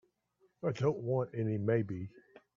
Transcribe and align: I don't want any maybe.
I 0.63 0.71
don't 0.71 0.97
want 0.97 1.29
any 1.35 1.59
maybe. 1.59 2.09